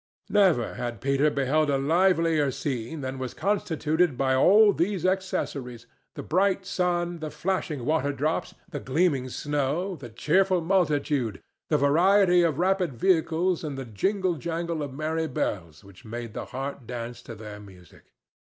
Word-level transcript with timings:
Never 0.31 0.73
had 0.81 0.99
Peter 0.99 1.29
beheld 1.29 1.69
a 1.69 1.77
livelier 1.77 2.49
scene 2.49 3.01
than 3.01 3.19
was 3.19 3.35
constituted 3.35 4.17
by 4.17 4.33
all 4.33 4.73
these 4.73 5.05
accessories—the 5.05 6.23
bright 6.23 6.65
sun, 6.65 7.19
the 7.19 7.29
flashing 7.29 7.85
water 7.85 8.11
drops, 8.11 8.55
the 8.67 8.79
gleaming 8.79 9.29
snow, 9.29 9.95
the 9.95 10.09
cheerful 10.09 10.59
multitude, 10.61 11.39
the 11.69 11.77
variety 11.77 12.41
of 12.41 12.57
rapid 12.57 12.93
vehicles 12.95 13.63
and 13.63 13.77
the 13.77 13.85
jingle 13.85 14.37
jangle 14.37 14.81
of 14.81 14.91
merry 14.91 15.27
bells 15.27 15.83
which 15.83 16.03
made 16.03 16.33
the 16.33 16.45
heart 16.45 16.87
dance 16.87 17.21
to 17.21 17.35
their 17.35 17.59
music. 17.59 18.11